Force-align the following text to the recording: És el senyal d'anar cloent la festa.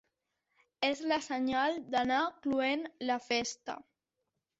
És 0.85 1.01
el 1.07 1.11
senyal 1.25 1.77
d'anar 1.95 2.21
cloent 2.47 2.87
la 3.11 3.19
festa. 3.27 3.77